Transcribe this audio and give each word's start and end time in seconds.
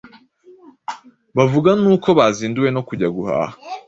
bavuga 1.37 1.69
n’uko 1.81 2.09
bazinduwe 2.19 2.69
no 2.75 2.81
kujya 2.87 3.07
guhaha 3.15 3.55